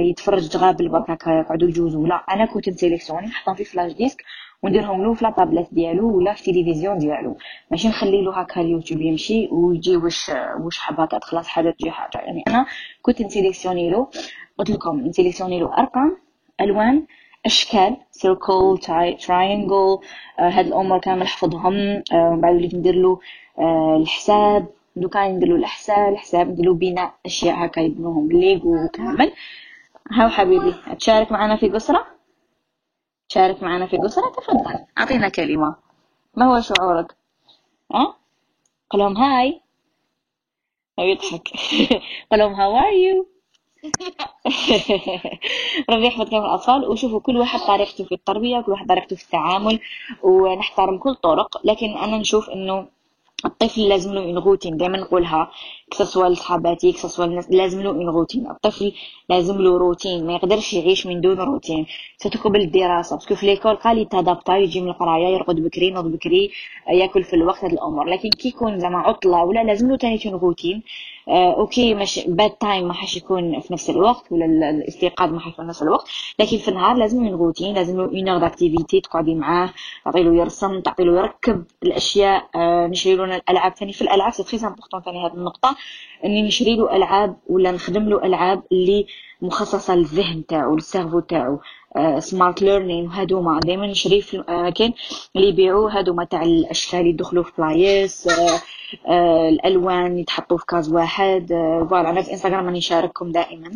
[0.00, 2.06] يتفرج تغابل برك هكا يقعدوا يجوزوا.
[2.06, 4.24] لا أنا كنت نسيليكسيوني نحطهم في flash disque
[4.62, 7.36] ونديرهم له في la tablette ديالو ولا في التلفزيون ديالو.
[7.70, 12.18] ماشي نخلي له هكا اليوتيوب يمشي ويجي واش واش حاب هكا تخلص حاجة تجي حاجة.
[12.24, 12.66] يعني أنا
[13.02, 14.08] كنت نسيليكسيوني له
[14.58, 16.16] قلت لكم نسيليكسيوني له أرقام
[16.60, 17.06] ألوان
[17.46, 18.78] أشكال circle
[19.26, 19.98] triangle
[20.38, 21.74] هاد الأمور كامل حفظهم.
[22.12, 23.20] آه، ومن بعد وليت ندير له
[23.58, 24.66] آه، الحساب.
[24.96, 29.32] دوكا ندير له الحساب الحساب ندير له بناء أشياء هكا يبنوهم ليغو كامل.
[30.12, 32.17] هاو حبيبي تشارك معنا في قصرة؟
[33.28, 34.86] شارك معنا في القصرة تفضل.
[34.98, 35.76] أعطينا كلمة.
[36.36, 37.16] ما هو شعورك؟
[37.94, 38.14] أه؟
[38.90, 39.60] قل لهم hi.
[40.98, 41.48] ويضحك
[42.30, 43.26] قول لهم how are you
[45.90, 46.88] ربي يحفظ كامل الأطفال.
[46.88, 49.80] وشوفوا كل واحد طريقته في التربية كل واحد طريقته في التعامل.
[50.22, 51.66] ونحترم كل طرق.
[51.66, 52.88] لكن أنا نشوف إنه
[53.44, 55.50] الطفل لازم له دائما نقولها
[55.90, 58.50] كسوا لصحاباتي كسوا الناس لازم له une routine.
[58.50, 58.92] الطفل
[59.28, 61.86] لازم له روتين ما يقدرش يعيش من دون روتين.
[62.16, 66.50] ستقبل الدراسة parce que في l'école قاع يتأدابتا يجي من القراية يرقد بكري ينوض بكري
[66.92, 68.04] ياكل في الوقت هاد الأمور.
[68.04, 70.82] لكن كي يكون زعما عطلة ولا لازم له تاني روتين
[71.28, 75.68] آه okay مش bedtime ما حش يكون في نفس الوقت ولا الاستيقاظ ما حيكون في
[75.68, 76.08] نفس الوقت.
[76.38, 79.70] لكن في النهار لازم له روتين لازم له une heure d'activité تقعدي معاه
[80.04, 83.76] تعطي له يرسم تعطي له يركب الأشياء آه نشري له الألعاب.
[83.76, 85.76] ثاني في الألعاب c'est très important ثاني هذه النقطة.
[86.24, 89.06] أني نشري له ألعاب ولا نخدم له ألعاب اللي
[89.42, 91.58] مخصصة للذهن تاعو لل cerveau تاعو.
[92.18, 94.92] smart learning وهادوما دائما نشري في الأماكن
[95.36, 98.60] اللي يبيعوا هادوما تاع الاشكال اللي يدخلوا في بلايص آه
[99.08, 102.10] آه الألوان يتحطوا في case واحد آه voilà.
[102.10, 103.70] أنا في انستغرام راني نشارككم دائما.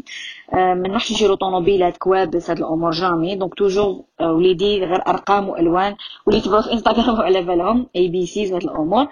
[0.54, 3.34] آه ما نروحش نشرو طوموبيلات كوابيس هاد الأمور jamais.
[3.34, 5.96] donc toujours آه وليدي غير أرقام وألوان.
[6.26, 9.02] واللي تبعوا في انستغرام على بالهم ABCs وهاد الأمور.
[9.02, 9.08] آه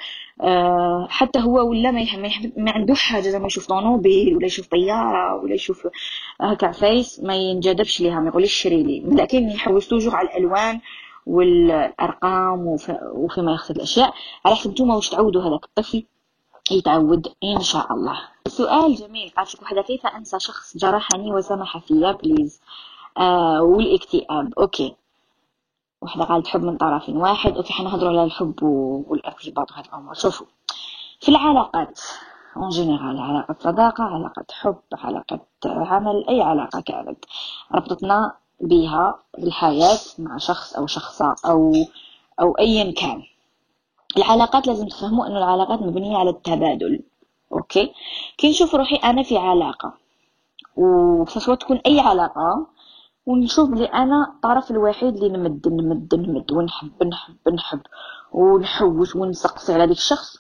[1.09, 2.07] حتى هو ولا ما
[2.57, 5.89] ما, عندوش حاجة زعما يشوف طوموبيل ولا يشوف طيارة ولا يشوف
[6.41, 9.01] هكا عفايس ما ينجذبش ليها ما يقوليش شري لي.
[9.07, 10.81] لكن يحوس toujours على الألوان
[11.27, 12.77] والأرقام
[13.15, 14.15] وفيما يخص الأشياء.
[14.45, 16.05] على حسب نتوما واش تعودوا هذاك الطفل
[16.71, 18.19] يتعود إن شاء الله.
[18.49, 19.31] سؤال جميل.
[19.37, 22.61] قال لك وحده كيف أنسى شخص جرحني وسمح فيا please
[23.19, 24.53] آه والإكتئاب.
[24.59, 24.95] okay.
[26.03, 30.15] وحده قالت حب من طرف واحد okay حنهضروا على الحب والارتباط وهذه الأمور.
[30.15, 30.47] شوفوا
[31.21, 32.01] في العلاقات
[32.57, 37.25] en général علاقة صداقة علاقة حب علاقة عمل أي علاقة كانت
[37.75, 41.73] ربطتنا بها الحياة مع شخص أو شخصة أو
[42.41, 43.23] أو أيا كان.
[44.17, 47.01] العلاقات لازم تفهموا أنه العلاقات مبنية على التبادل
[47.53, 47.93] okay؟
[48.39, 49.93] كي نشوف روحي أنا في علاقة
[50.77, 52.67] وسواء تكون أي علاقة
[53.27, 57.81] ونشوف بلي أنا الطرف الوحيد اللي نمد نمد نمد ونحب نحب نحب
[58.33, 60.37] ونحوس ونسقسي على ديك الشخص.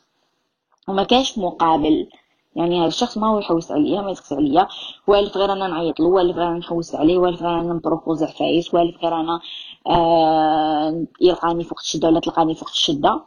[0.88, 2.08] وما كاش مقابل.
[2.56, 4.68] يعني هذا الشخص ما هو يحوس عليا ما يسقسي عليا.
[5.06, 8.22] والف غير أنا نعيط له والف غير أنا نحوس عليه والف غير أنا ن propose
[8.22, 9.40] عفايس والف غير أنا
[9.86, 13.20] آه يلقاني فوق الشدة ولا تلقاني فوق الشدة.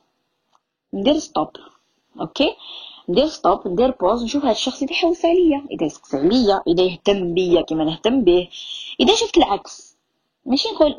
[0.94, 1.50] ندير stop
[2.22, 2.56] okay؟
[3.10, 7.34] ندير stop ندير pause نشوف هذا الشخص اذا يحوس عليا إذا يسقسي عليا إذا يهتم
[7.34, 8.48] بيا كما نهتم به.
[9.00, 9.98] إذا شفت العكس
[10.46, 10.92] ماشي نقول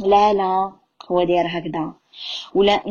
[0.00, 0.72] لا لا
[1.10, 1.92] هو داير هكذا.
[2.54, 2.82] ولا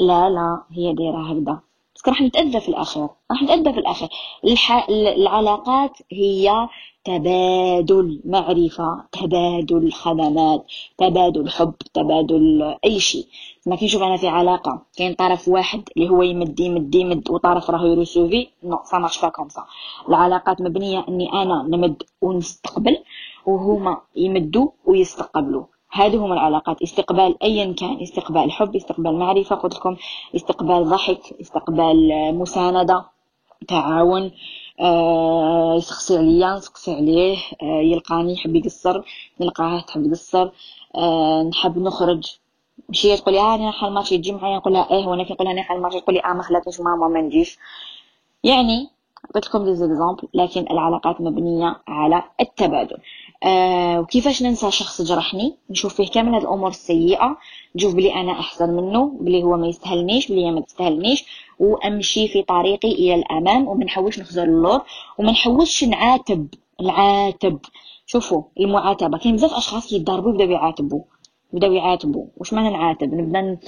[0.00, 1.60] لا لا هي دايرة هكذا.
[2.08, 4.08] راح نتأذى في الآخر راح نتأذى في الآخر.
[4.44, 4.86] الح...
[4.90, 6.68] العلاقات هي
[7.04, 10.66] تبادل معرفة تبادل خدمات
[10.98, 13.26] تبادل حب تبادل أي شيء.
[13.66, 17.70] ما كي نشوف أنا في علاقة كاين طرف واحد اللي هو يمد يمد يمد وطرف
[17.70, 18.48] راهو يرسوفي.
[18.62, 19.64] non ça marche comme ça
[20.08, 22.98] العلاقات مبنية أني أنا نمد ونستقبل
[23.46, 25.64] وهما يمدوا ويستقبلوا.
[25.94, 26.82] هذه هم العلاقات.
[26.82, 29.96] استقبال أيا كان استقبال حب استقبال معرفة قلت لكم
[30.36, 33.04] استقبال ضحك استقبال مساندة
[33.68, 34.30] تعاون
[34.80, 39.02] آه يسقسي عليا نسقسي عليه آه يلقاني يحب يقصر
[39.40, 40.50] نلقاه تحب يقصر
[40.96, 42.36] آه نحب نخرج.
[42.88, 45.62] مشي تقولي آه أنا حال ماشي تجي معايا نقول لها إيه وأنا كي نقول لها
[45.62, 47.58] حال ماشي تقولي آه ما خلاتنيش ماما ما نجيش
[48.44, 48.88] يعني
[49.30, 52.96] عطيت لكم دي لكن العلاقات مبنية على التبادل.
[53.44, 57.36] آه وكيفاش ننسى شخص جرحني؟ نشوف فيه كامل هذه الأمور السيئة.
[57.76, 61.24] نشوف بلي أنا أحسن منه بلي هو ما يستاهلنيش بلي هي ما تستاهلنيش.
[61.58, 64.80] وأمشي في طريقي إلى الأمام وما نحوش نخزر اللور
[65.18, 66.48] وما نحوسش نعاتب
[66.82, 67.58] نعاتب.
[68.06, 71.02] شوفوا المعاتبة كاين بزاف أشخاص يتضاربوا يبداو يعاتبوا
[71.52, 72.26] يبداو يعاتبوا.
[72.36, 73.58] واش معنى نعاتب؟ نبدا ن...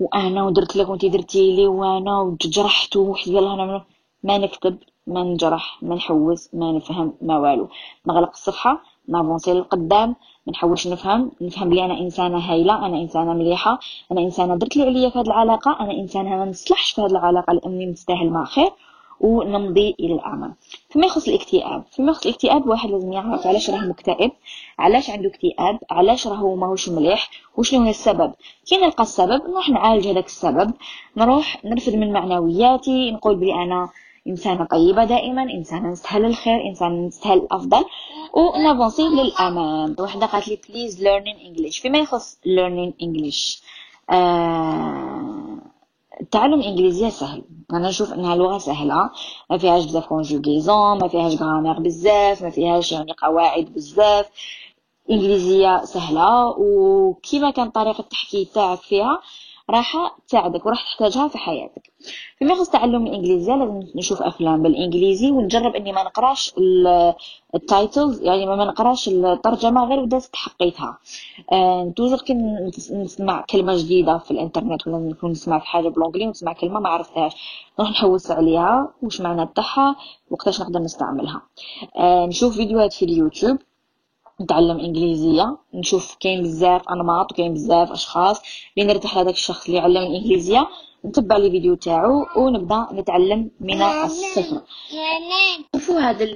[0.00, 3.84] وأنا ودرت لك وانت درتي لي وأنا وجرحت وحد يلا
[4.22, 7.68] ما نكتب ما نجرح ما نحوس ما نفهم ما والو.
[8.06, 8.93] نغلق الصفحة.
[9.08, 10.08] نافونسي للقدام
[10.46, 11.30] ما نحاولش نفهم.
[11.40, 13.78] نفهم بلي أنا إنسانة هايلة أنا إنسانة مليحة
[14.12, 17.52] أنا إنسانة درت لي عليا في هذه العلاقة أنا إنسانة ما نصلحش في هذه العلاقة
[17.52, 18.70] لأني نستاهل مع خير
[19.20, 20.54] ونمضي إلى الامام
[20.88, 24.30] فيما يخص الاكتئاب فيما يخص الاكتئاب واحد لازم يعرف علاش راه مكتئب
[24.78, 28.32] علاش عنده اكتئاب علاش راهو ماهوش مليح وشنو هو السبب.
[28.66, 30.70] كي نلقى السبب نروح نعالج هذاك السبب
[31.16, 33.88] نروح نرفد من معنوياتي نقول بلي أنا
[34.26, 37.84] إنسانة طيبة دائما إنسانة نستاهل الخير إنسانة نستاهل الأفضل.
[38.34, 41.82] ون avancer للأمام وحدة قالت لي please learning English.
[41.82, 43.62] فيما يخص learning English.
[44.10, 45.58] آه...
[46.30, 47.42] تعلم الإنجليزية سهل.
[47.72, 49.10] أنا نشوف أنها لغة سهلة.
[49.50, 54.26] ما فيهاش بزاف conjugaison ما فيهاش grammaire بزاف ما فيهاش يعني قواعد بزاف.
[55.10, 56.54] إنجليزية سهلة.
[56.58, 59.20] وكيما كان طريقة التحكي تاعك فيها
[59.70, 61.92] راح تساعدك وراح تحتاجها في حياتك.
[62.38, 66.54] فيما يخص تعلم الإنجليزية لازم نشوف أفلام بالإنجليزي ونجرب إني ما نقراش
[67.54, 70.98] ال titles يعني ما نقراش الترجمة غير بدات تحقيتها
[71.52, 72.34] آه toujours كي
[72.92, 77.32] نسمع كلمة جديدة في الإنترنت ولا نكون سمعت حاجة ب l'anglais ونسمع كلمة ما عرفتهاش.
[77.78, 79.96] نروح نحوس عليها واش معنى تاعها
[80.30, 81.42] وقتاش نقدر نستعملها.
[81.96, 83.58] آه نشوف فيديوهات في اليوتيوب.
[84.40, 88.42] نتعلم إنجليزية نشوف كاين بزاف أنماط وكاين بزاف أشخاص.
[88.78, 90.68] اللي نرتاح لهذاك الشخص اللي يعلم الانجليزيه
[91.04, 94.60] نتبع les vidéos تاعو ونبدا نتعلم من الصفر.
[95.74, 96.26] نشوفوا هذا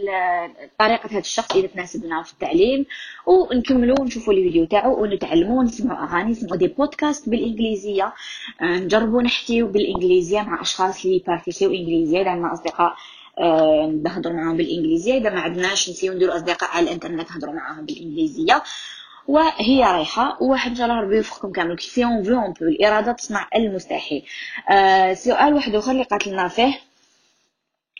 [0.78, 2.86] طريقة هذا الشخص إذا تناسبنا في التعليم
[3.26, 8.14] ونكملوا ونشوفوا les vidéos تاعو ونتعلموا ونسمعوا أغاني نسمعوا des podcasts بالإنجليزية.
[8.60, 12.92] آه، نجربوا نحكيو بالإنجليزية مع أشخاص اللي بارتيسيو إنجليزية عندنا أصدقاء
[14.02, 15.18] نهضروا معاهم بالإنجليزية.
[15.18, 18.62] إذا ما عندناش نيسيو نديروا أصدقاء على الإنترنت نهضروا معاهم بالإنجليزية.
[19.28, 20.42] وهي رايحة.
[20.42, 21.80] وواحد إن شاء الله ربي يوفقكم كامل.
[21.80, 24.24] si on veut on الإرادة تصنع المستحيل.
[24.70, 26.80] آه سؤال واحد آخر اللي قاتلنا فيه.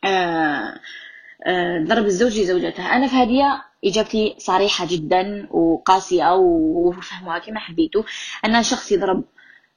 [0.04, 0.80] آه
[1.46, 2.96] آه ضرب الزوج لزوجته.
[2.96, 8.02] أنا في هذه إجابتي صريحة جدا وقاسية وفهموها كما حبيتوا
[8.44, 9.24] أن شخص يضرب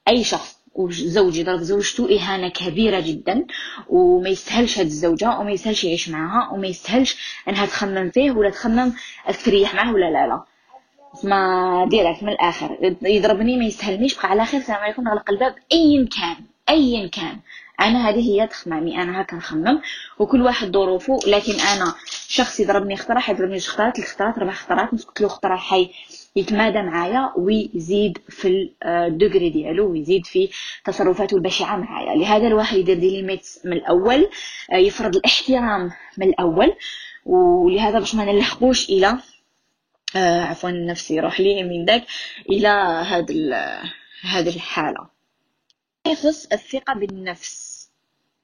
[0.08, 0.61] أي شخص.
[0.76, 3.46] وزوج يضرب زوجته إهانة كبيرة جدا
[3.90, 7.18] وما يستاهلش هاد الزوجة وما يستاهلش يعيش معاها وما يستاهلش
[7.50, 8.94] أنها تخمم فيه ولا تخمم
[9.46, 10.44] تريح معاه ولا لا لا.
[11.24, 12.96] ما direct من الآخر.
[13.02, 15.56] يضربني ما يستاهلنيش بقى على خير السلام عليكم نغلق الباب.
[15.74, 16.36] أيا كان
[16.70, 17.40] أيا كان
[17.82, 19.82] أنا هذه هي تخمامي أنا هكا نخمم
[20.20, 21.94] وكل واحد ظروفه لكن أنا
[22.32, 25.90] شخص يضربني خطره حيضربني خطرات الخطرات ربع خطرات نسكت له خطره حي.
[26.36, 30.50] يتمادى معايا ويزيد في الدوغري ديالو ويزيد في
[30.86, 32.16] تصرفاته البشعة معايا.
[32.16, 34.30] لهذا الواحد يدير des limites من الأول
[34.72, 36.76] آه، يفرض الاحترام من الأول.
[37.26, 39.18] ولهذا باش ما نلحقوش إلى
[40.16, 42.04] آه عفوا نفسي روح لي من ذاك
[42.50, 42.68] إلى
[43.08, 43.32] هاد
[44.22, 45.08] هذه الحالة.
[46.08, 47.61] يخص الثقة بالنفس.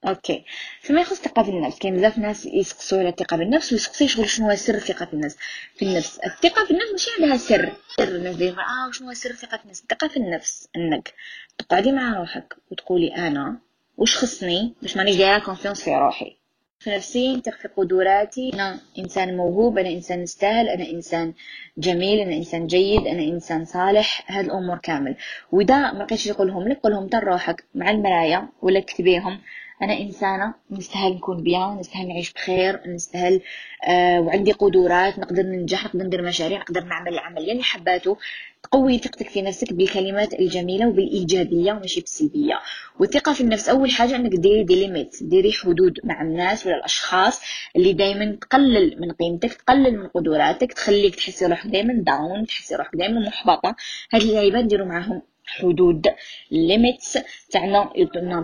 [0.06, 0.44] أوكي.
[0.80, 1.78] فيما يخص الثقه في النفس.
[1.78, 5.36] كاين بزاف ناس يسقسوا على الثقة بالنفس ويسقسوا شغل شنو هو سر الثقة في النفس.
[5.76, 6.18] في النفس.
[6.18, 7.72] الثقة في النفس ماشي عندها سر.
[7.98, 11.14] سر الناس دايما آه شنو هو سر الثقة في النفس؟ الثقة في النفس إنك
[11.58, 13.58] تقعدي مع روحك وتقولي أنا
[13.96, 16.36] وش خصني باش مانيش دايرة confiance في روحي؟
[16.80, 21.34] في نفسي نثق في قدراتي أنا إنسان موهوب أنا إنسان نستاهل أنا إنسان
[21.78, 24.24] جميل أنا إنسان جيد أنا إنسان صالح.
[24.32, 25.16] هاد الأمور كامل.
[25.52, 29.40] وإذا ما بقيتش يقولهم لك قولهم تر روحك مع المرايه ولا كتبيهم.
[29.82, 33.40] أنا إنسانة نستاهل نكون bien نستاهل نعيش بخير نستاهل
[33.88, 37.38] آه وعندي قدرات نقدر ننجح نقدر ندير مشاريع نقدر نعمل العمل.
[37.38, 38.16] اللي يعني حباته
[38.62, 42.54] تقوي ثقتك في نفسك بالكلمات الجميلة وبالإيجابية وماشي بالسلبيه
[43.00, 47.40] والثقة في النفس أول حاجة إنك ديري des limites ديري حدود مع الناس ولا الأشخاص
[47.76, 52.96] اللي دائما تقلل من قيمتك تقلل من قدراتك تخليك تحسي روحك دائما down تحسي روحك
[52.96, 53.76] دائما محبطة.
[54.12, 56.06] هاد اللعيبات ديروا معاهم حدود
[56.52, 57.18] limits.
[57.50, 57.90] تاعنا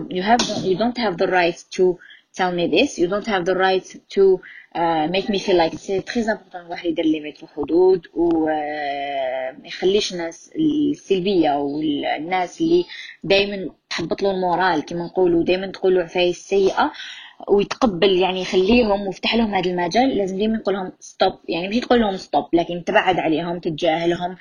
[0.09, 1.97] you have you don't have the right to
[2.37, 2.99] tell me this.
[2.99, 4.41] You don't have the right to
[4.75, 8.51] uh, make me feel like c'est très important الواحد يدير limites وحدود وما
[9.63, 12.85] uh, يخليش الناس السلبية والناس اللي
[13.23, 16.91] دائما تحبط له ال moral كما نقولوا دائما تقولوا عفايس سيئه
[17.47, 22.01] ويتقبل يعني يخليهم ويفتح لهم هذا المجال لازم ديما يقول لهم stop يعني مش تقول
[22.01, 24.37] لهم stop لكن تبعد عليهم تتجاهلهم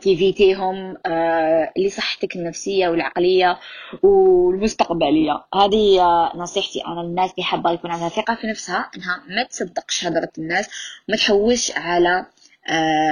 [0.00, 3.58] ت évite يهم آه لصحتك النفسية والعقلية
[4.02, 5.44] والمستقبلية.
[5.54, 6.00] هذه
[6.34, 10.68] نصيحتي أنا للناس اللي حابة يكون عندها ثقة في نفسها إنها ما تصدقش هضرة الناس
[11.08, 12.26] وما تحوش على آه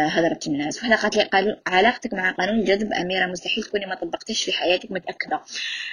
[0.08, 0.78] هضرت الناس.
[0.78, 4.92] وحنا قالت لي قالوا علاقتك مع قانون الجذب أميرة مستحيل تكوني ما طبقتيش في حياتك
[4.92, 5.40] متأكدة.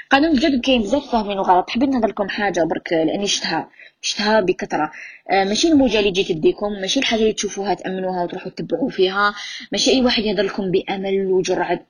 [0.10, 1.70] قانون الجذب كاين بزاف فاهمين غلط.
[1.70, 3.70] حبيت نهضر لكم حاجة برك لأني شفتها
[4.02, 4.92] شفتها بكثرة.
[5.32, 9.34] آه ماشي الموجة اللي تجي تديكم ماشي الحاجة اللي تشوفوها تأمنوها وتروحوا تتبعوا فيها.
[9.72, 11.86] ماشي أي واحد يهضر لكم بأمل وجرعة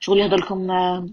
[0.00, 1.08] شغل يهضر لكم آه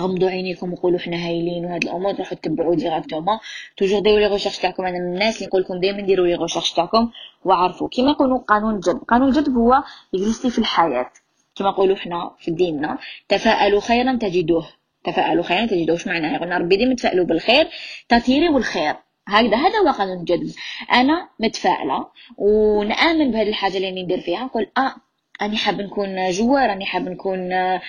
[0.00, 3.38] غمضوا عينيكم وقولوا حنا هايلين وهاد الأمور تروحوا تتبعوا ديريكتومون
[3.76, 6.72] توجور ديروا لي ريغيرش تاعكم أنا من الناس اللي نقول لكم دائما ديروا لي ريغيرش
[6.72, 7.10] تاعكم
[7.44, 7.88] وعرفوا.
[7.88, 9.82] كما يقولوا قانون الجذب قانون الجذب هو
[10.12, 11.10] يجلسي في الحياة.
[11.56, 14.66] كما نقولوا حنا في ديننا تفاءلوا خيرا تجدوه.
[15.04, 15.98] تفاءلوا خيرا تجدوه.
[16.06, 17.68] معناها؟ قلنا ربي ديما تفائلوا بالخير
[18.08, 18.96] تطيري بالخير
[19.28, 20.54] هكذا هذا هو قانون الجذب
[20.92, 22.06] أنا متفائلة
[22.36, 24.94] ونآمن بهذه الحاجة اللي ندير فيها نقول آه
[25.42, 27.80] راني حاب نكون جوار راني حاب نكون آه،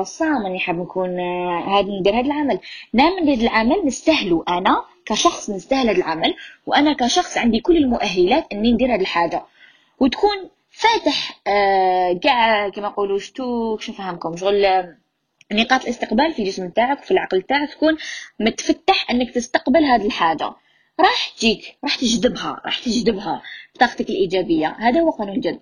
[0.00, 2.58] رسام راني حاب نكون آه، هاد ندير هاد العمل.
[2.92, 4.42] نعمل بهذا العمل نستاهلو.
[4.42, 6.34] أنا كشخص نستاهل هذا العمل
[6.66, 9.42] وأنا كشخص عندي كل المؤهلات إني ندير هاد الحاجة.
[10.00, 14.94] وتكون فاتح آه، كاع كما نقولوا شتو كيف نفهمكم شغل
[15.52, 17.96] نقاط الاستقبال في الجسم تاعك وفي العقل تاعك تكون
[18.40, 20.52] متفتح إنك تستقبل هذه الحاجة.
[21.00, 23.42] راح تجيك راح تجذبها راح تجذبها
[23.74, 24.76] بطاقتك الإيجابية.
[24.78, 25.60] هذا هو قانون الجذب.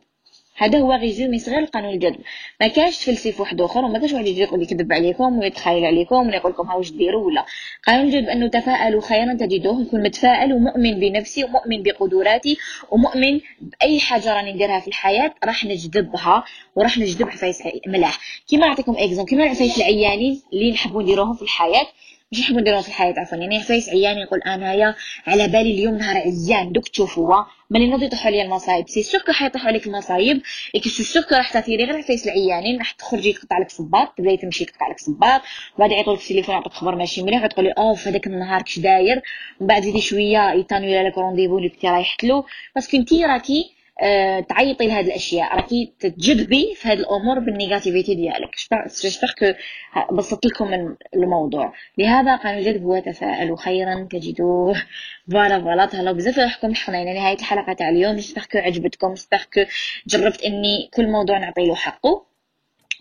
[0.56, 2.20] هذا هو ريزومي صغير لقانون الجذب.
[2.60, 6.36] ما كاش تفلسف واحد آخر وما كاش واحد يجي يقول يكذب عليكم ويتخيل عليكم ولا
[6.36, 7.44] يقول لكم ها واش ديروا ولا.
[7.86, 12.56] قانون الجذب أنه تفاءلوا خيرا تجدوه يكون متفائل ومؤمن بنفسي ومؤمن بقدراتي
[12.90, 16.44] ومؤمن بأي حاجة راني نديرها في الحياة راح نجذبها
[16.76, 18.18] وراح نجذب عفايس ملاح.
[18.48, 21.86] كيما نعطيكم exemple كيما العفايس العيانين اللي نحبوا نديروهم في الحياة
[22.34, 23.38] مش نحبوا نديروهم في الحياة عفوا.
[23.38, 24.94] يعني عفايس عيان يقول أنايا
[25.26, 27.44] على بالي اليوم نهار عيان دوك تشوفوا.
[27.70, 30.42] ملي نوض يطيحوا عليا المصايب c'est que حيطيحوا عليك المصايب
[30.74, 34.36] et que c'est que راح تثيري غير عفايس العيانين راح تخرجي تقطع لك صباط تبداي
[34.36, 35.40] تمشي تقطع لك صباط
[35.76, 39.22] وبعد يعيطوا لك التليفون يعطيك خبر ماشي مليح وتقولي أوف هذاك النهار كش داير؟
[39.60, 42.44] ومن بعد زيدي شوية ي annuler لك rendez-vous اللي كنتي رايحت له.
[42.74, 43.70] parce que انتي راكي
[44.48, 45.56] تعيطي لهذه الأشياء.
[45.56, 48.50] راكي تجذبي في هذه الأمور بال négativité ديالك.
[49.02, 49.46] j'espère que
[50.14, 51.72] بسطت لكم الموضوع.
[51.98, 54.74] لهذا قانون الجذب هو تفاءلوا خيرا تجدوه
[55.32, 55.86] voilà voilà.
[55.86, 56.70] تهلاو بزاف روحكم.
[56.70, 58.16] لحقنا نهاية الحلقة تاع اليوم.
[58.16, 59.14] j'espère que عجبتكم.
[59.14, 59.60] j'espère que
[60.06, 62.33] جربت إني كل موضوع نعطي له حقه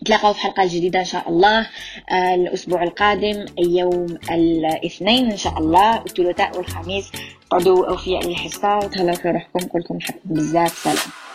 [0.02, 1.66] نتلاقاو في حلقة جديدة إن شاء الله.
[2.10, 7.12] آه، الأسبوع القادم يوم الاثنين إن شاء الله الثلاثاء والخميس.
[7.50, 9.66] قعدوا أوفياء للحصة وتهلاو في روحكم.
[9.66, 11.33] كلكم نحبكم بزاف سلام.